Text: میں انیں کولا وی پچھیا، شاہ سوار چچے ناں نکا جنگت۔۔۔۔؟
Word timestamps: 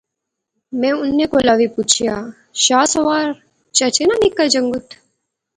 میں 0.79 0.93
انیں 1.03 1.29
کولا 1.31 1.53
وی 1.59 1.67
پچھیا، 1.75 2.15
شاہ 2.63 2.85
سوار 2.93 3.25
چچے 3.75 4.03
ناں 4.09 4.17
نکا 4.23 4.43
جنگت۔۔۔۔؟ 4.53 4.99